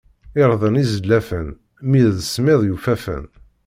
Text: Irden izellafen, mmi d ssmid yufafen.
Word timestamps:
Irden 0.41 0.75
izellafen, 0.83 1.47
mmi 1.81 2.01
d 2.15 2.17
ssmid 2.25 2.61
yufafen. 2.67 3.25